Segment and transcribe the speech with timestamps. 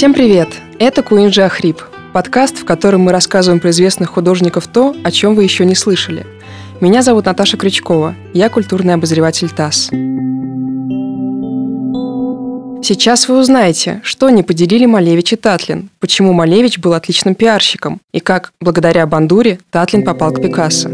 [0.00, 0.48] Всем привет!
[0.78, 1.82] Это Куинджи Ахрип,
[2.14, 6.24] подкаст, в котором мы рассказываем про известных художников то, о чем вы еще не слышали.
[6.80, 9.90] Меня зовут Наташа Крючкова, я культурный обозреватель ТАСС.
[12.82, 18.20] Сейчас вы узнаете, что не поделили Малевич и Татлин, почему Малевич был отличным пиарщиком и
[18.20, 20.88] как, благодаря Бандуре, Татлин попал к Пикассо.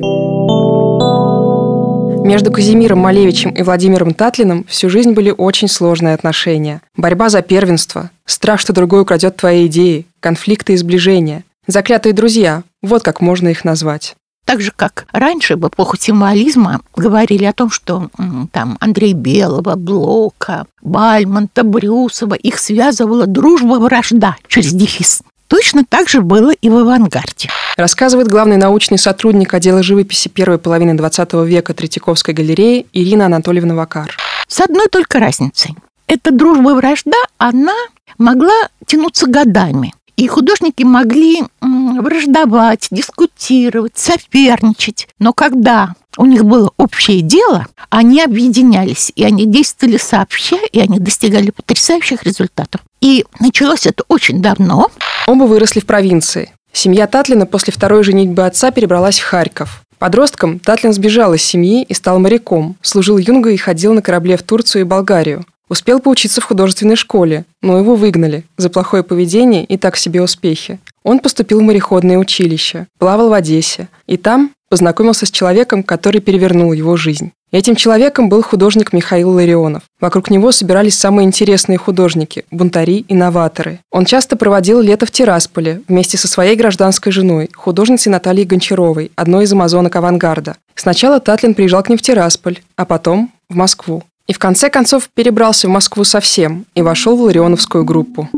[2.27, 6.83] Между Казимиром Малевичем и Владимиром Татлиным всю жизнь были очень сложные отношения.
[6.97, 11.45] Борьба за первенство, страх, что другой украдет твои идеи, конфликты и сближения.
[11.69, 14.17] Заклятые друзья– вот как можно их назвать.
[14.45, 18.11] Так же, как раньше, в эпоху символизма, говорили о том, что
[18.51, 25.23] там Андрей Белого, Блока, Бальмонта, Брюсова, их связывала дружба-вражда через дефис.
[25.49, 27.51] Точно так же было и в авангарде.
[27.77, 34.17] Рассказывает главный научный сотрудник отдела живописи первой половины XX века Третьяковской галереи Ирина Анатольевна Вакар.
[34.49, 35.77] С одной только разницей.
[36.07, 37.75] Эта дружба и вражда, она
[38.19, 38.55] могла
[38.87, 39.93] тянуться годами.
[40.17, 45.09] И художники могли враждовать, дискутировать, соперничать.
[45.19, 50.99] Но когда у них было общее дело, они объединялись, и они действовали сообща, и они
[50.99, 52.81] достигали потрясающих результатов.
[53.03, 54.89] И началось это очень давно.
[55.27, 56.53] Оба выросли в провинции.
[56.73, 59.83] Семья Татлина после второй женитьбы отца перебралась в Харьков.
[59.99, 64.43] Подростком Татлин сбежал из семьи и стал моряком, служил юнгой и ходил на корабле в
[64.43, 65.45] Турцию и Болгарию.
[65.69, 70.79] Успел поучиться в художественной школе, но его выгнали за плохое поведение и так себе успехи.
[71.03, 76.73] Он поступил в мореходное училище, плавал в Одессе, и там познакомился с человеком, который перевернул
[76.73, 77.33] его жизнь.
[77.53, 79.85] Этим человеком был художник Михаил Ларионов.
[80.01, 83.79] Вокруг него собирались самые интересные художники, бунтари и новаторы.
[83.93, 89.45] Он часто проводил лето в Тирасполе вместе со своей гражданской женой, художницей Натальей Гончаровой, одной
[89.45, 90.57] из амазонок авангарда.
[90.75, 94.03] Сначала Татлин приезжал к ним в Тирасполь, а потом в Москву.
[94.27, 98.29] И в конце концов перебрался в Москву совсем и вошел в Ларионовскую группу.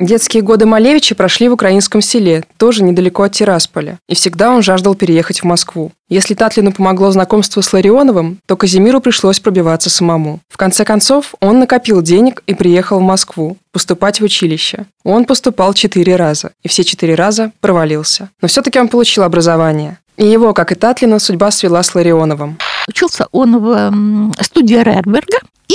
[0.00, 4.94] Детские годы Малевича прошли в украинском селе, тоже недалеко от Тирасполя, и всегда он жаждал
[4.94, 5.92] переехать в Москву.
[6.08, 10.40] Если Татлину помогло знакомство с Ларионовым, то Казимиру пришлось пробиваться самому.
[10.48, 14.86] В конце концов, он накопил денег и приехал в Москву поступать в училище.
[15.04, 18.30] Он поступал четыре раза, и все четыре раза провалился.
[18.40, 19.98] Но все-таки он получил образование.
[20.16, 22.56] И его, как и Татлина, судьба свела с Ларионовым.
[22.88, 25.74] Учился он в студии Рерберга, и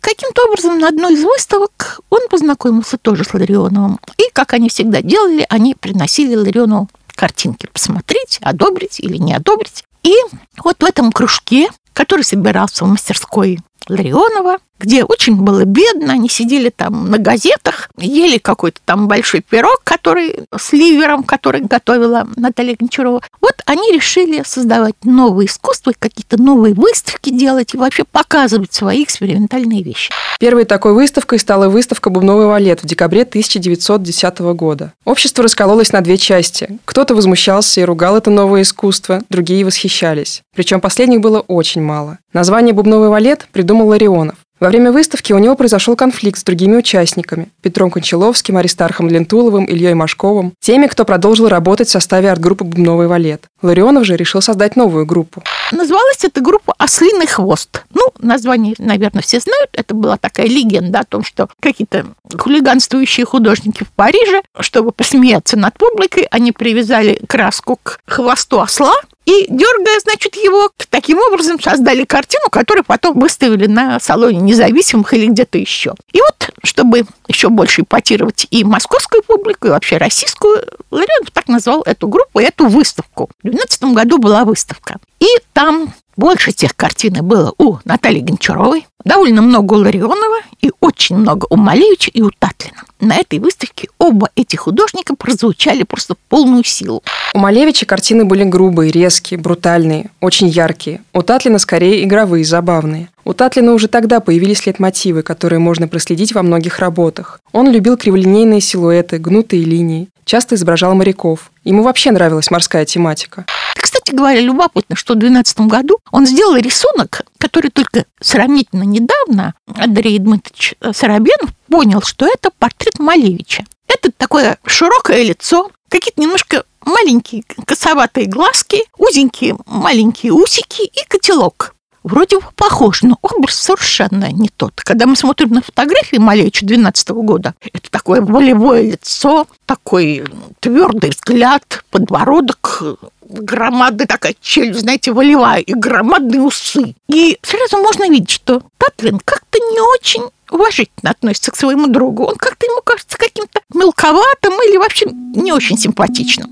[0.00, 4.00] Каким-то образом на одной из выставок он познакомился тоже с Ларионовым.
[4.18, 9.84] И, как они всегда делали, они приносили Ларионову картинки посмотреть, одобрить или не одобрить.
[10.02, 10.14] И
[10.62, 16.68] вот в этом кружке, который собирался в мастерской Ларионова, где очень было бедно, они сидели
[16.68, 23.22] там на газетах, ели какой-то там большой пирог, который с ливером, который готовила Наталья Гончарова.
[23.40, 29.82] Вот они решили создавать новые искусства, какие-то новые выставки делать и вообще показывать свои экспериментальные
[29.82, 30.12] вещи.
[30.40, 34.92] Первой такой выставкой стала выставка «Бубновый валет» в декабре 1910 года.
[35.04, 36.78] Общество раскололось на две части.
[36.84, 40.42] Кто-то возмущался и ругал это новое искусство, другие восхищались.
[40.54, 42.18] Причем последних было очень мало.
[42.32, 44.36] Название «Бубновый валет» придумал Ларионов.
[44.60, 49.94] Во время выставки у него произошел конфликт с другими участниками– Петром Кончаловским, Аристархом Лентуловым, Ильей
[49.94, 53.42] Машковым, теми, кто продолжил работать в составе арт-группы «Бубновый валет».
[53.62, 55.42] Ларионов же решил создать новую группу.
[55.72, 57.84] Называлась эта группа «Ослиный хвост».
[57.92, 59.70] Ну, название, наверное, все знают.
[59.72, 62.06] Это была такая легенда о том, что какие-то
[62.38, 68.94] хулиганствующие художники в Париже, чтобы посмеяться над публикой, они привязали краску к хвосту осла,
[69.26, 75.26] и, дергая, значит, его, таким образом создали картину, которую потом выставили на салоне независимых или
[75.26, 75.94] где-то еще.
[76.12, 81.82] И вот, чтобы еще больше ипотировать и московскую публику, и вообще российскую, Ларионов так назвал
[81.82, 83.30] эту группу, эту выставку.
[83.42, 84.98] В 2012 году была выставка.
[85.20, 91.16] И там больше тех картин было у Натальи Гончаровой, довольно много у Ларионова и очень
[91.16, 92.82] много у Малевича и у Татлина.
[93.00, 97.02] На этой выставке оба эти художника прозвучали просто в полную силу.
[97.34, 101.02] У Малевича картины были грубые, резкие, брутальные, очень яркие.
[101.12, 103.08] У Татлина скорее игровые, забавные.
[103.24, 107.40] У Татлина уже тогда появились лейтмотивы, которые можно проследить во многих работах.
[107.52, 111.50] Он любил криволинейные силуэты, гнутые линии, часто изображал моряков.
[111.64, 113.44] Ему вообще нравилась морская тематика.
[113.76, 120.18] Кстати говоря, любопытно, что в 2012 году он сделал рисунок, который только сравнительно недавно Андрей
[120.18, 123.64] Дмитриевич Соробенов понял, что это портрет Малевича.
[123.86, 131.73] Это такое широкое лицо, какие-то немножко маленькие косоватые глазки, узенькие маленькие усики и котелок.
[132.04, 134.74] Вроде бы похож, но образ совершенно не тот.
[134.76, 140.22] Когда мы смотрим на фотографии Малевича 12 года, это такое волевое лицо, такой
[140.60, 142.82] твердый взгляд, подбородок,
[143.22, 146.94] громадная такая челюсть, знаете, волевая, и громадные усы.
[147.08, 152.24] И сразу можно видеть, что Татлин как-то не очень уважительно относится к своему другу.
[152.24, 156.50] Он как-то ему кажется каким-то мелковатым или вообще не очень симпатичным.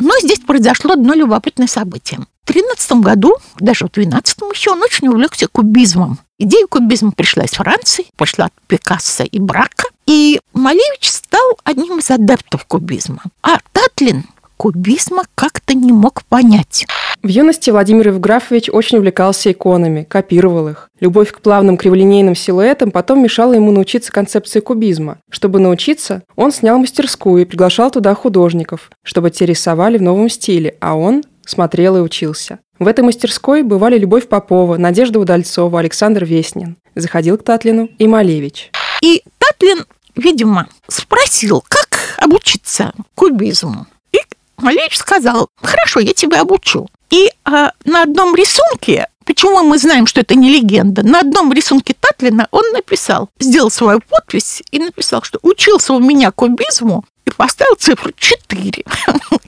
[0.00, 2.20] Но здесь произошло одно любопытное событие.
[2.48, 6.18] В 13 году, даже в 12 еще, он очень увлекся кубизмом.
[6.38, 9.84] Идея кубизма пришла из Франции, пошла от Пикассо и Брака.
[10.06, 13.20] И Малевич стал одним из адептов кубизма.
[13.42, 14.24] А Татлин
[14.56, 16.86] кубизма как-то не мог понять.
[17.22, 20.88] В юности Владимир Евграфович очень увлекался иконами, копировал их.
[21.00, 25.18] Любовь к плавным криволинейным силуэтам потом мешала ему научиться концепции кубизма.
[25.30, 30.76] Чтобы научиться, он снял мастерскую и приглашал туда художников, чтобы те рисовали в новом стиле,
[30.80, 32.60] а он смотрел и учился.
[32.78, 36.76] В этой мастерской бывали Любовь Попова, Надежда Удальцова, Александр Веснин.
[36.94, 38.70] Заходил к Татлину и Малевич.
[39.02, 39.84] И Татлин,
[40.14, 43.86] видимо, спросил, как обучиться кубизму.
[44.12, 44.18] И
[44.58, 46.88] Малевич сказал, хорошо, я тебя обучу.
[47.10, 51.94] И а, на одном рисунке, почему мы знаем, что это не легенда, на одном рисунке
[51.98, 57.76] Татлина он написал, сделал свою подпись и написал, что учился у меня кубизму и поставил
[57.76, 58.84] цифру 4.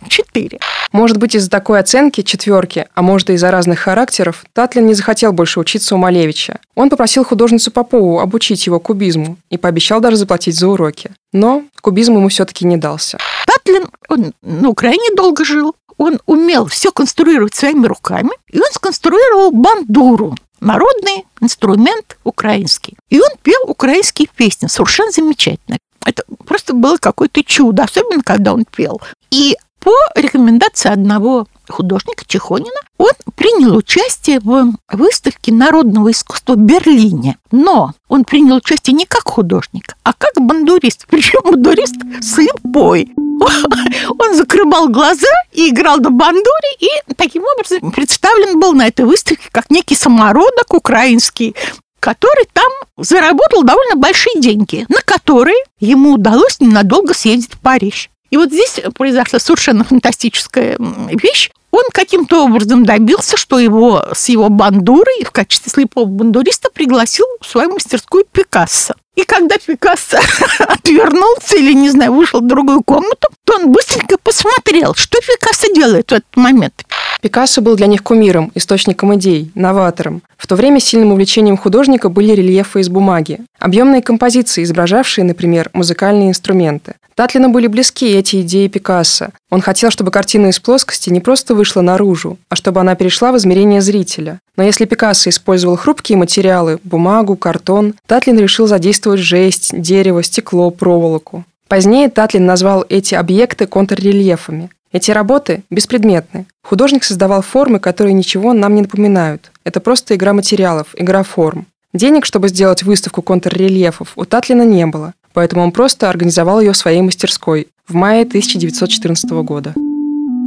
[0.09, 0.59] 4.
[0.93, 5.33] Может быть, из-за такой оценки, четверки, а может и из-за разных характеров, Татлин не захотел
[5.33, 6.59] больше учиться у Малевича.
[6.75, 11.11] Он попросил художницу Попову обучить его кубизму и пообещал даже заплатить за уроки.
[11.33, 13.19] Но кубизм ему все-таки не дался.
[13.47, 19.53] Татлин, он на Украине долго жил, он умел все конструировать своими руками, и он сконструировал
[19.53, 22.97] бандуру, народный инструмент украинский.
[23.11, 25.79] И он пел украинские песни, совершенно замечательно.
[26.05, 29.01] Это просто было какое-то чудо, особенно когда он пел.
[29.31, 37.39] И по рекомендации одного художника Чехонина, он принял участие в выставке народного искусства в Берлине.
[37.51, 41.07] Но он принял участие не как художник, а как бандурист.
[41.09, 43.13] Причем бандурист слепой.
[44.19, 49.49] Он закрывал глаза и играл на бандуре, и таким образом представлен был на этой выставке
[49.51, 51.55] как некий самородок украинский,
[52.01, 58.11] который там заработал довольно большие деньги, на которые ему удалось ненадолго съездить в Париж.
[58.31, 61.51] И вот здесь произошла совершенно фантастическая вещь.
[61.73, 67.47] Он каким-то образом добился, что его с его бандурой в качестве слепого бандуриста пригласил в
[67.47, 68.95] свою мастерскую Пикассо.
[69.21, 70.19] И когда Пикассо
[70.59, 76.11] отвернулся или, не знаю, вышел в другую комнату, то он быстренько посмотрел, что Пикассо делает
[76.11, 76.87] в этот момент.
[77.21, 80.23] Пикассо был для них кумиром, источником идей, новатором.
[80.39, 86.31] В то время сильным увлечением художника были рельефы из бумаги, объемные композиции, изображавшие, например, музыкальные
[86.31, 86.95] инструменты.
[87.15, 89.33] Татлину были близки эти идеи Пикассо.
[89.51, 93.37] Он хотел, чтобы картина из плоскости не просто вышла наружу, а чтобы она перешла в
[93.37, 94.41] измерение зрителя.
[94.57, 101.45] Но если Пикассо использовал хрупкие материалы– бумагу, картон, Татлин решил задействовать жесть, дерево, стекло, проволоку.
[101.67, 104.71] Позднее Татлин назвал эти объекты контррельефами.
[104.93, 106.47] Эти работы беспредметны.
[106.63, 109.53] Художник создавал формы, которые ничего нам не напоминают.
[109.65, 111.67] Это просто игра материалов, игра форм.
[111.93, 116.77] Денег, чтобы сделать выставку контррельефов, у Татлина не было, поэтому он просто организовал ее в
[116.77, 119.75] своей мастерской в мае 1914 года.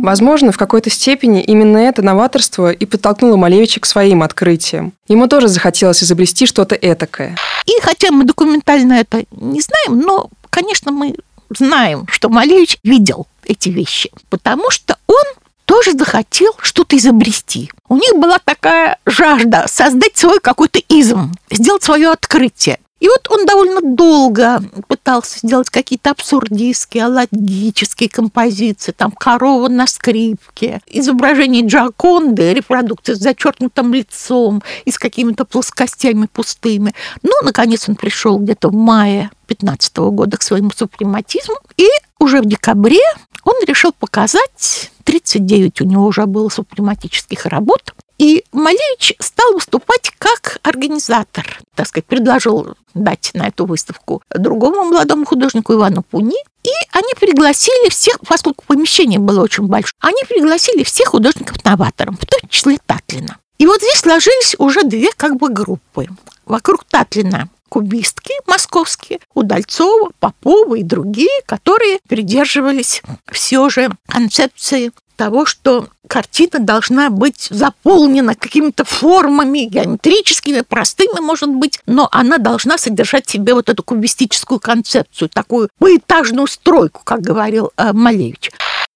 [0.04, 4.92] Возможно, в какой-то степени именно это новаторство и подтолкнуло Малевича к своим открытиям.
[5.08, 7.38] Ему тоже захотелось изобрести что-то этакое.
[7.66, 11.16] И хотя мы документально это не знаем, но, конечно, мы
[11.58, 15.24] знаем, что Малевич видел эти вещи, потому что он
[15.66, 17.72] тоже захотел что-то изобрести.
[17.88, 22.80] У них была такая жажда создать свой какой-то изм, сделать свое открытие.
[23.04, 30.80] И вот он довольно долго пытался сделать какие-то абсурдистские, аллогические композиции, там корова на скрипке,
[30.88, 36.94] изображение Джаконды, репродукция с зачеркнутым лицом и с какими-то плоскостями пустыми.
[37.24, 42.46] Ну, наконец он пришел где-то в мае 15 года к своему супрематизму, и уже в
[42.46, 43.02] декабре
[43.44, 50.60] он решил показать, 39 у него уже было супрематических работ, и Малевич стал выступать как
[50.64, 56.38] организатор, так сказать, предложил дать на эту выставку другому молодому художнику Ивану Пуни.
[56.64, 62.50] И они пригласили всех, поскольку помещение было очень большое, они пригласили всех художников-новаторов, в том
[62.50, 63.38] числе Татлина.
[63.58, 66.08] И вот здесь сложились уже две как бы группы.
[66.46, 73.02] Вокруг Татлина кубистки московские, Удальцова, Попова и другие, которые придерживались
[73.32, 81.80] все же концепции того, что картина должна быть заполнена какими-то формами геометрическими, простыми, может быть,
[81.86, 87.72] но она должна содержать в себе вот эту кубистическую концепцию, такую поэтажную стройку, как говорил
[87.78, 88.52] э, Малевич.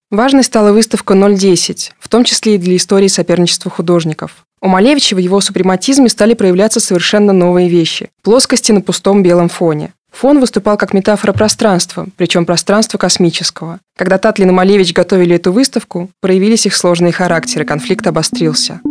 [0.09, 4.45] Важной стала выставка 010, в том числе и для истории соперничества художников.
[4.61, 9.93] У Малевича в его супрематизме стали проявляться совершенно новые вещи– плоскости на пустом белом фоне.
[10.17, 13.79] Фон выступал как метафора пространства, причем пространства космического.
[13.95, 18.81] Когда Татлин и Малевич готовили эту выставку, проявились их сложные характеры, конфликт обострился.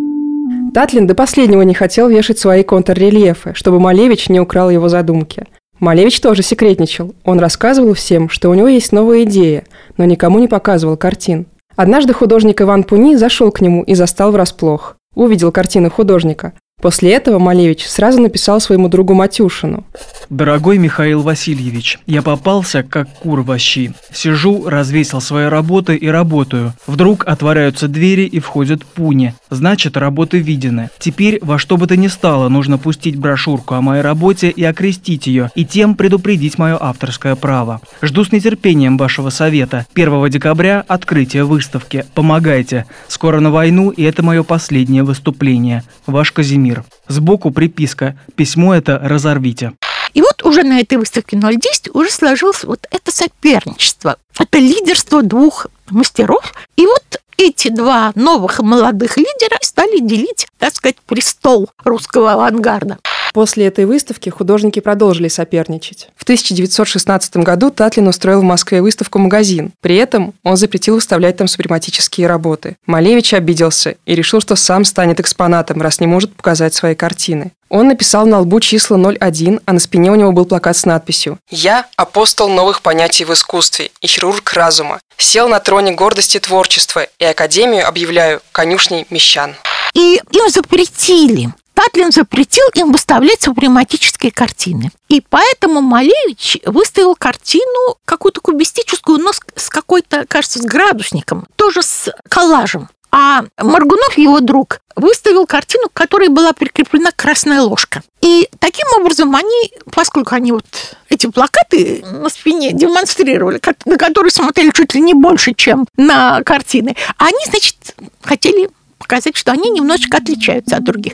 [0.73, 5.47] Татлин до последнего не хотел вешать свои контррельефы, чтобы Малевич не украл его задумки.
[5.80, 7.12] Малевич тоже секретничал.
[7.25, 9.64] Он рассказывал всем, что у него есть новая идея,
[9.97, 11.47] но никому не показывал картин.
[11.75, 14.95] Однажды художник Иван Пуни зашел к нему и застал врасплох.
[15.16, 16.52] Увидел картины художника.
[16.83, 19.87] После этого Малевич сразу написал своему другу Матюшину.
[20.28, 23.92] Дорогой Михаил Васильевич, я попался, как кур в щи.
[24.12, 26.75] Сижу, развесил свои работы и работаю.
[26.87, 29.35] Вдруг отворяются двери и входят пуни.
[29.49, 30.90] Значит, работы видены.
[30.99, 35.26] Теперь во что бы то ни стало, нужно пустить брошюрку о моей работе и окрестить
[35.26, 37.80] ее, и тем предупредить мое авторское право.
[38.02, 39.87] Жду с нетерпением вашего совета.
[39.95, 42.04] 1 декабря открытие выставки.
[42.14, 42.85] Помогайте.
[43.09, 45.83] Скоро на войну, и это мое последнее выступление.
[46.06, 46.65] Ваш Казимир.
[47.08, 48.18] Сбоку приписка.
[48.35, 49.73] Письмо это разорвите.
[50.14, 54.16] И вот уже на этой выставке 010 уже сложилось вот это соперничество.
[54.38, 56.54] Это лидерство двух мастеров.
[56.76, 62.99] И вот эти два новых молодых лидера стали делить, так сказать, престол русского авангарда.
[63.37, 66.09] После этой выставки художники продолжили соперничать.
[66.16, 69.73] В 1916 году Татлин устроил в Москве выставку-магазин.
[69.83, 72.78] При этом он запретил выставлять там супрематические работы.
[72.87, 77.52] Малевич обиделся и решил, что сам станет экспонатом, раз не может показать свои картины.
[77.69, 81.37] Он написал на лбу числа 01, а на спине у него был плакат с надписью
[81.50, 84.99] «Я– апостол новых понятий в искусстве и хирург разума.
[85.19, 89.57] Сел на троне гордости творчества и Академию объявляю конюшней мещан».
[89.93, 94.90] И им запретили Татлин запретил им выставлять супрематические картины.
[95.09, 102.11] И поэтому Малевич выставил картину какую-то кубистическую, но с какой-то, кажется, с градусником, тоже с
[102.30, 102.88] коллажем.
[103.12, 108.02] А Маргунов, его друг, выставил картину, к которой была прикреплена красная ложка.
[108.23, 110.64] И таким образом они, поскольку они вот
[111.11, 116.97] эти плакаты на спине демонстрировали, на которые смотрели чуть ли не больше, чем на картины,
[117.18, 117.76] они, значит,
[118.23, 121.12] хотели показать, что они немножечко отличаются от других.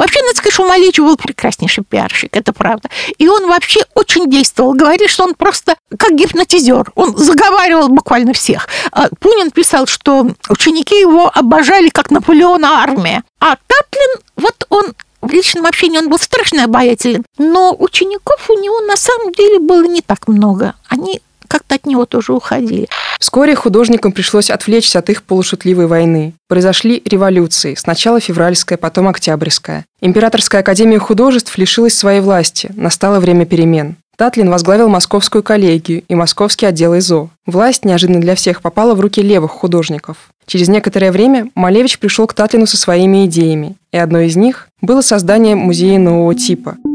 [0.00, 2.88] Вообще, надо сказать, что Малевич был прекраснейший пиарщик, это правда.
[3.18, 4.72] И он вообще очень действовал.
[4.72, 6.90] Говорит, что он просто как гипнотизер.
[6.94, 8.66] Он заговаривал буквально всех.
[8.92, 13.24] А Пунин писал, что ученики его обожали, как Наполеона армия.
[13.40, 14.86] А Татлин, вот он
[15.20, 19.82] в личном общении он был страшно обаятелен, но учеников у него на самом деле было
[19.82, 20.76] не так много.
[20.88, 22.88] Они как-то от него тоже уходили.
[23.18, 26.32] Вскоре художникам пришлось отвлечься от их полушутливой войны.
[26.48, 29.84] Произошли революции, сначала февральская, потом октябрьская.
[30.00, 33.96] Императорская академия художеств лишилась своей власти, настало время перемен.
[34.16, 37.30] Татлин возглавил Московскую коллегию и Московский отдел ИЗО.
[37.46, 40.16] Власть неожиданно для всех попала в руки левых художников.
[40.46, 45.00] Через некоторое время Малевич пришел к Татлину со своими идеями, и одной из них было
[45.00, 46.76] создание музея нового типа–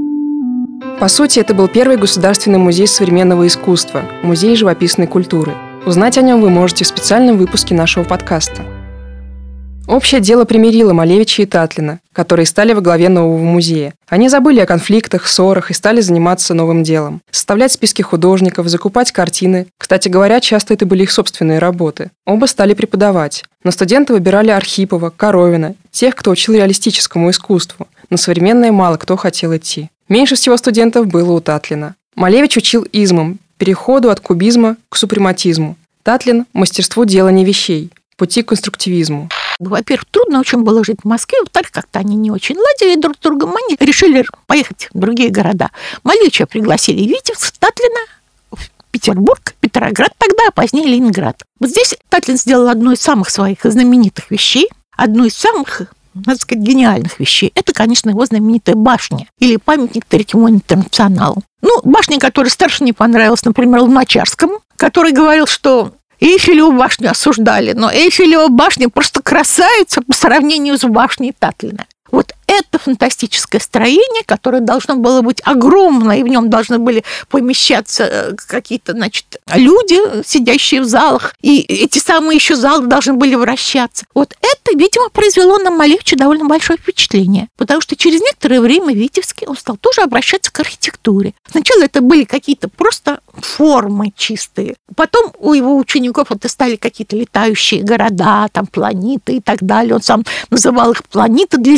[1.00, 5.53] по сути, это был первый государственный музей современного искусства, музей живописной культуры.
[5.86, 8.63] Узнать о нем вы можете в специальном выпуске нашего подкаста.
[9.88, 13.94] Общее дело примирило Малевича и Татлина, которые стали во главе нового музея.
[14.08, 17.22] Они забыли о конфликтах, ссорах и стали заниматься новым делом.
[17.29, 19.67] Составлять списки художников, закупать картины.
[19.77, 22.10] Кстати говоря, часто это были их собственные работы.
[22.25, 23.44] Оба стали преподавать.
[23.63, 27.88] Но студенты выбирали Архипова, Коровина, тех, кто учил реалистическому искусству.
[28.10, 29.89] На современное мало кто хотел идти.
[30.07, 31.95] Меньше всего студентов было у Татлина.
[32.15, 35.77] Малевич учил измом, переходу от кубизма к супрематизму.
[36.03, 39.29] Татлин– мастерству делания вещей, пути к конструктивизму.
[39.59, 43.19] Во-первых, трудно очень было жить в Москве, во-вторых, как-то они не очень ладили друг с
[43.19, 45.71] другом, они решили поехать в другие города.
[46.03, 48.01] Малевича пригласили Витебск, Татлина
[48.51, 48.59] в
[48.91, 51.41] Петербург, Петроград тогда, а позднее Ленинград.
[51.59, 55.81] Вот здесь Татлин сделал одну из самых своих знаменитых вещей, одну из самых
[56.15, 57.51] надо сказать, гениальных вещей.
[57.55, 61.43] Это, конечно, его знаменитая башня или памятник Третьему интернационалу.
[61.62, 67.91] Ну, башня, которая старше не понравилась, например, Луначарскому, который говорил, что Эйфелеву башню осуждали, но
[67.91, 71.86] Эйфелева башня просто красавица по сравнению с башней Татлина.
[72.12, 78.03] Вот это фантастическое строение, которое должно было быть огромное, и в нем должны были помещаться
[78.03, 84.05] э, какие-то, значит, люди, сидящие в залах, и эти самые еще залы должны были вращаться.
[84.13, 89.47] Вот это, видимо, произвело на Малевича довольно большое впечатление, потому что через некоторое время Витебский
[89.47, 91.33] он стал тоже обращаться к архитектуре.
[91.49, 94.75] Сначала это были какие-то просто формы чистые.
[94.95, 99.95] Потом у его учеников это стали какие-то летающие города, там планеты и так далее.
[99.95, 101.77] Он сам называл их планеты для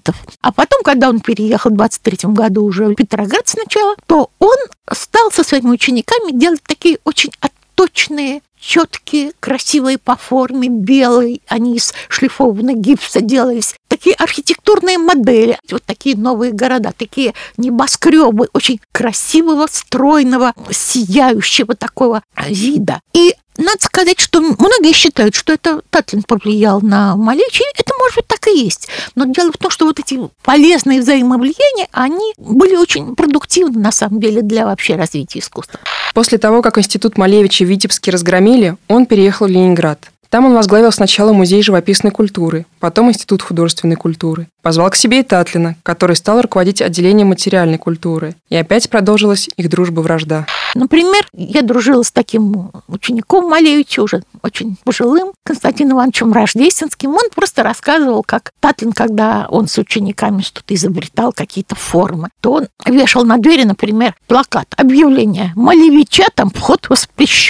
[0.00, 0.16] землянитов.
[0.40, 4.56] А потом, когда он переехал в 23 году уже в Петроград сначала, то он
[4.92, 11.94] стал со своими учениками делать такие очень отточные четкие, красивые по форме, белые, они из
[12.10, 13.74] шлифованного гипса делались.
[13.88, 23.00] Такие архитектурные модели, вот такие новые города, такие небоскребы, очень красивого, стройного, сияющего такого вида.
[23.14, 27.64] И надо сказать, что многие считают, что это Татлин повлиял на Малевича.
[27.78, 28.88] Это, может быть, так и есть.
[29.14, 34.20] Но дело в том, что вот эти полезные взаимовлияния, они были очень продуктивны, на самом
[34.20, 35.80] деле, для вообще развития искусства.
[36.14, 40.10] После того, как институт Малевича в Витебске разгромили, он переехал в Ленинград.
[40.30, 44.46] Там он возглавил сначала музей живописной культуры, потом Институт художественной культуры.
[44.62, 48.36] Позвал к себе и Татлина, который стал руководить отделением материальной культуры.
[48.48, 50.46] И опять продолжилась их дружба-вражда.
[50.76, 57.10] Например, я дружила с таким учеником Малевича, уже очень пожилым, Константином Ивановичем Рождественским.
[57.10, 62.68] Он просто рассказывал, как Татлин, когда он с учениками что-то изобретал, какие-то формы, то он
[62.86, 66.79] вешал на двери, например, плакат, объявление «Малевича, там вход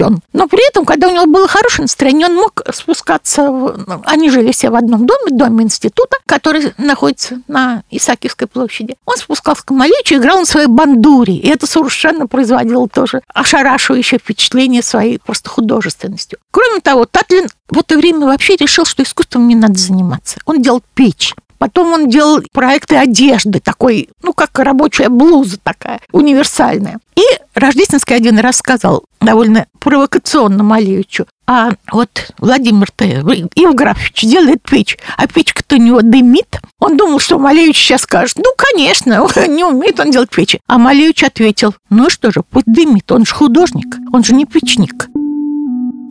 [0.01, 0.21] воспрещен».
[0.33, 3.51] Но при этом, когда у него было хорошее настроение, он мог спускаться...
[3.51, 4.03] В...
[4.05, 8.97] Они жили все в одном доме, доме института, который находится на Исаакиевской площади.
[9.07, 14.83] Он спускался к Малевичу, играл на своей бандуре, и это совершенно производило тоже ошарашивающее впечатление
[14.83, 16.39] своей просто художественностью.
[16.51, 20.39] Кроме того, Татлин в это время вообще решил, что искусством не надо заниматься.
[20.45, 21.35] Он делал печь.
[21.61, 26.99] Потом он делал проекты одежды, такой, ну, как рабочая блуза такая, универсальная.
[27.17, 27.23] И
[27.55, 35.77] Рождественский один раз сказал довольно провокационно Малевичу, а вот Владимир-то Евграфович делает печь, а печка-то
[35.77, 36.61] у него дымит.
[36.79, 40.61] Он думал, что Малевич сейчас скажет, ну, конечно, не умеет он делать печи.
[40.67, 45.09] А Малевич ответил, ну что же, пусть дымит, он же художник, он же не печник.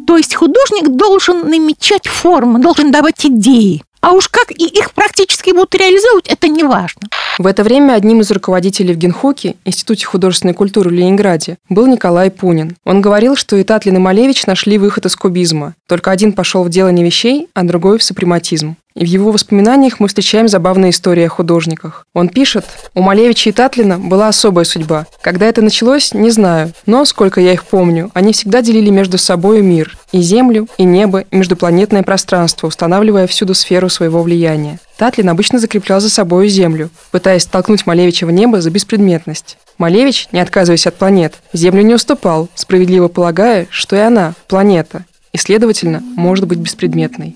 [0.06, 3.84] То есть художник должен намечать формы, должен давать идеи.
[4.02, 7.10] А уж как и их практически будут реализовывать, это не важно.
[7.38, 12.32] В это время одним из руководителей в Генхуке, Институте художественной культуры в Ленинграде, был Николай
[12.32, 12.76] Пунин.
[12.86, 15.76] Он говорил, что и Татлин и Малевич нашли выход из кубизма.
[15.88, 18.76] Только один пошел в делание вещей, а другой в супрематизм.
[18.96, 22.06] И в его воспоминаниях мы встречаем забавные истории о художниках.
[22.14, 22.66] Он пишет,
[22.96, 25.06] «У Малевича и Татлина была особая судьба.
[25.22, 29.62] Когда это началось, не знаю, но, сколько я их помню, они всегда делили между собой
[29.62, 34.80] мир, и землю, и небо, и междупланетное пространство, устанавливая всюду сферу своего влияния.
[34.98, 39.58] Татлин обычно закреплял за собой землю, пытаясь столкнуть Малевича в небо за беспредметность.
[39.78, 45.38] Малевич, не отказываясь от планет, Землю не уступал, справедливо полагая, что и она– планета, и,
[45.38, 47.34] следовательно, может быть беспредметной.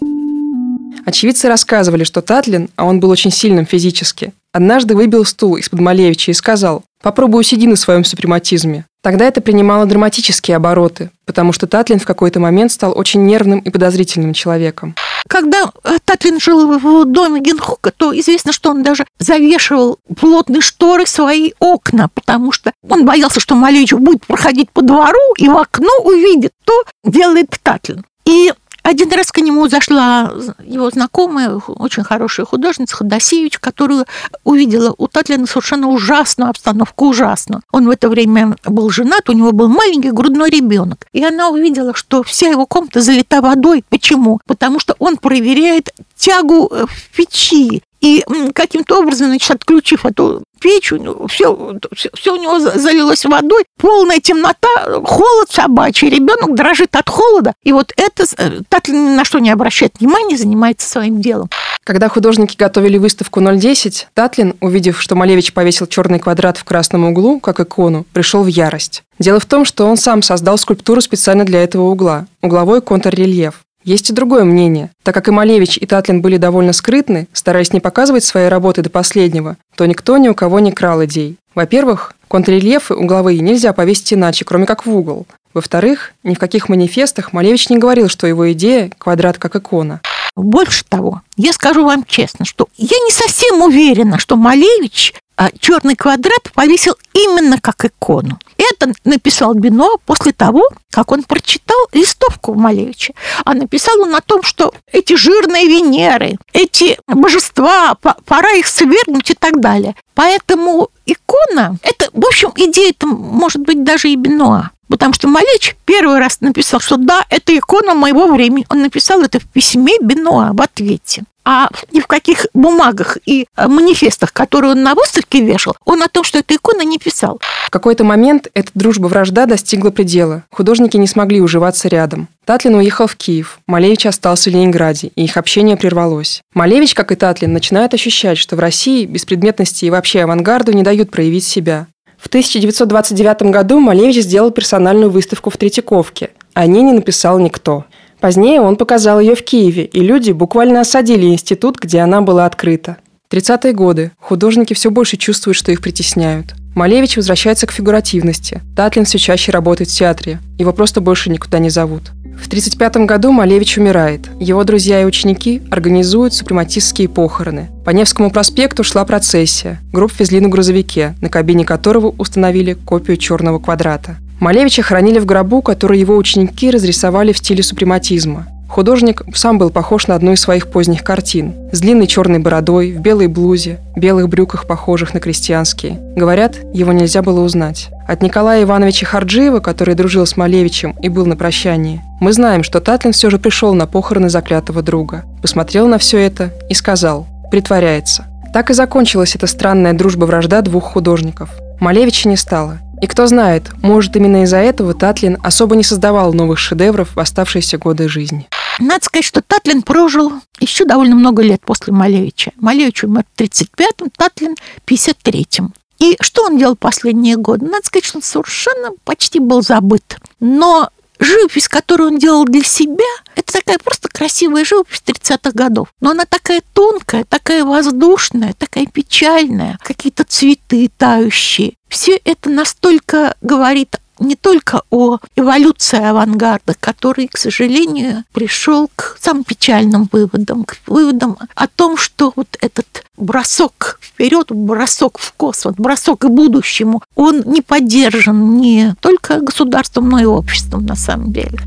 [1.05, 6.31] Очевидцы рассказывали, что Татлин, а он был очень сильным физически, однажды выбил стул из-под Малевича
[6.31, 8.85] и сказал «Попробуй усиди на своем супрематизме».
[9.01, 13.69] Тогда это принимало драматические обороты, потому что Татлин в какой-то момент стал очень нервным и
[13.69, 14.95] подозрительным человеком.
[15.27, 21.05] Когда э, Татлин жил в доме Генхука, то известно, что он даже завешивал плотные шторы
[21.05, 25.89] свои окна, потому что он боялся, что Малевич будет проходить по двору и в окно
[26.03, 28.05] увидит, то делает Татлин.
[28.25, 28.53] И
[28.83, 30.31] один раз к нему зашла
[30.63, 34.05] его знакомая, очень хорошая художница Ходосевич, которую
[34.43, 37.61] увидела у Татлина совершенно ужасную обстановку, ужасную.
[37.71, 41.07] Он в это время был женат, у него был маленький грудной ребенок.
[41.13, 43.83] И она увидела, что вся его комната залита водой.
[43.89, 44.41] Почему?
[44.45, 47.81] Потому что он проверяет тягу в печи.
[48.03, 48.21] И
[48.53, 50.91] каким-то образом, значит, отключив эту печь,
[51.29, 54.67] все, все, все у него залилось водой, полная темнота,
[55.05, 57.53] холод собачий, ребенок дрожит от холода.
[57.63, 61.49] И вот это э, так ни на что не обращает внимания, занимается своим делом.
[61.85, 67.39] Когда художники готовили выставку 010, Татлин, увидев, что Малевич повесил черный квадрат в красном углу,
[67.39, 69.03] как икону, пришел в ярость.
[69.17, 73.61] Дело в том, что он сам создал скульптуру специально для этого угла– угловой контррельеф.
[73.83, 74.91] Есть и другое мнение.
[75.03, 78.89] Так как и Малевич, и Татлин были довольно скрытны, стараясь не показывать свои работы до
[78.89, 81.37] последнего, то никто ни у кого не крал идей.
[81.53, 85.27] Во-первых, контррельефы угловые нельзя повесить иначе, кроме как в угол.
[85.53, 90.01] Во-вторых, ни в каких манифестах Малевич не говорил, что его идея– квадрат как икона.
[90.35, 95.95] Больше того, я скажу вам честно, что я не совсем уверена, что Малевич а черный
[95.95, 98.39] квадрат повесил именно как икону.
[98.57, 103.13] Это написал Бино после того, как он прочитал листовку Малевича.
[103.43, 109.33] А написал он о том, что эти жирные Венеры, эти божества, пора их свергнуть и
[109.33, 109.95] так далее.
[110.13, 114.69] Поэтому икона, это, в общем, идея это может быть даже и Бенуа.
[114.89, 118.65] Потому что Малевич первый раз написал, что да, это икона моего времени.
[118.69, 123.67] Он написал это в письме Бенуа в ответе а ни в каких бумагах и э,
[123.67, 127.39] манифестах, которые он на выставке вешал, он о том, что эта икона не писал.
[127.67, 130.43] В какой-то момент эта дружба-вражда достигла предела.
[130.51, 132.27] Художники не смогли уживаться рядом.
[132.45, 136.41] Татлин уехал в Киев, Малевич остался в Ленинграде, и их общение прервалось.
[136.53, 141.09] Малевич, как и Татлин, начинает ощущать, что в России беспредметности и вообще авангарду не дают
[141.09, 141.87] проявить себя.
[142.23, 146.29] В 1929 году Малевич сделал персональную выставку в Третьяковке.
[146.53, 147.83] О ней не написал никто.
[148.21, 152.95] Позднее он показал ее в Киеве, и люди буквально осадили институт, где она была открыта.
[153.29, 154.11] 30-е годы.
[154.19, 156.53] Художники все больше чувствуют, что их притесняют.
[156.75, 158.61] Малевич возвращается к фигуративности.
[158.73, 160.39] Татлин все чаще работает в театре.
[160.57, 162.13] Его просто больше никуда не зовут.
[162.37, 164.29] В 1935 году Малевич умирает.
[164.39, 167.69] Его друзья и ученики организуют супрематистские похороны.
[167.85, 169.79] По Невскому проспекту шла процессия.
[169.91, 174.17] Гроб везли на грузовике, на кабине которого установили копию черного квадрата.
[174.39, 178.47] Малевича хоронили в гробу, который его ученики разрисовали в стиле супрематизма.
[178.73, 181.53] Художник сам был похож на одну из своих поздних картин.
[181.71, 185.99] С длинной черной бородой, в белой блузе, белых брюках, похожих на крестьянские.
[186.15, 187.89] Говорят, его нельзя было узнать.
[188.07, 192.79] От Николая Ивановича Харджиева, который дружил с Малевичем и был на прощании, мы знаем, что
[192.79, 195.23] Татлин все же пришел на похороны заклятого друга.
[195.43, 198.25] Посмотрел на все это и сказал «притворяется».
[198.55, 201.51] Так и закончилась эта странная дружба-вражда двух художников.
[201.79, 202.79] Малевича не стало.
[203.03, 207.77] И кто знает, может именно из-за этого Татлин особо не создавал новых шедевров в оставшиеся
[207.77, 208.47] годы жизни.
[208.79, 212.51] Надо сказать, что Татлин прожил еще довольно много лет после Малевича.
[212.57, 215.73] Малевич умер в 35-м, Татлин в 53-м.
[215.99, 217.65] И что он делал последние годы?
[217.65, 220.17] Надо сказать, что он совершенно почти был забыт.
[220.39, 223.05] Но живопись, которую он делал для себя,
[223.35, 225.87] это такая просто красивая живопись 30-х годов.
[226.01, 231.73] Но она такая тонкая, такая воздушная, такая печальная, какие-то цветы тающие.
[231.87, 239.43] Все это настолько говорит не только о эволюции авангарда, который, к сожалению, пришел к самым
[239.43, 246.19] печальным выводам, к выводам о том, что вот этот бросок вперед, бросок в космос, бросок
[246.19, 251.59] к будущему, он не поддержан не только государством, но и обществом на самом деле.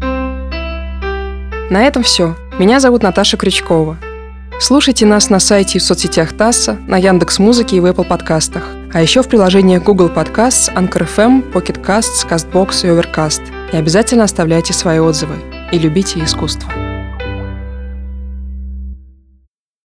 [1.68, 2.36] На этом все.
[2.58, 3.98] Меня зовут Наташа Крючкова.
[4.58, 8.64] Слушайте нас на сайте и в соцсетях ТАССа, на Яндекс Музыке и в Apple подкастах,
[8.92, 13.42] а еще в приложениях Google Podcasts, Anchor FM, Pocket Casts, CastBox и Overcast.
[13.72, 15.36] И обязательно оставляйте свои отзывы.
[15.72, 16.72] И любите искусство.